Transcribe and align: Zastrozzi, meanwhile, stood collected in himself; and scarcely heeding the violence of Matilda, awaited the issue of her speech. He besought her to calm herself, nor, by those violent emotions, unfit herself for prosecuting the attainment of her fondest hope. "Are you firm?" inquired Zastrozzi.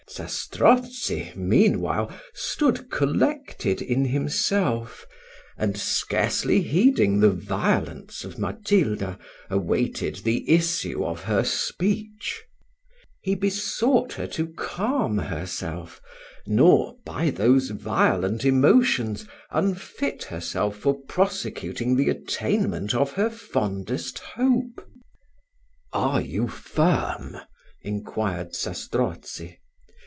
Zastrozzi, 0.09 1.31
meanwhile, 1.37 2.11
stood 2.33 2.91
collected 2.91 3.81
in 3.81 4.03
himself; 4.03 5.07
and 5.57 5.77
scarcely 5.77 6.61
heeding 6.61 7.21
the 7.21 7.29
violence 7.29 8.25
of 8.25 8.37
Matilda, 8.37 9.17
awaited 9.49 10.17
the 10.17 10.51
issue 10.51 11.05
of 11.05 11.23
her 11.23 11.45
speech. 11.45 12.43
He 13.21 13.35
besought 13.35 14.11
her 14.13 14.27
to 14.27 14.47
calm 14.47 15.17
herself, 15.17 16.01
nor, 16.45 16.97
by 17.05 17.29
those 17.29 17.69
violent 17.69 18.43
emotions, 18.43 19.25
unfit 19.49 20.25
herself 20.25 20.75
for 20.79 20.99
prosecuting 21.07 21.95
the 21.95 22.09
attainment 22.09 22.93
of 22.93 23.13
her 23.13 23.29
fondest 23.29 24.19
hope. 24.19 24.85
"Are 25.93 26.19
you 26.21 26.49
firm?" 26.49 27.37
inquired 27.81 28.55
Zastrozzi. 28.55 29.59